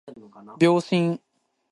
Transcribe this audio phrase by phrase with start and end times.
[0.57, 1.21] 秒針